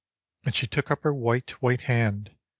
And 0.43 0.55
she 0.55 0.65
took 0.65 0.89
up 0.89 1.03
her 1.03 1.13
white, 1.13 1.51
white 1.61 1.81
hand. 1.81 2.31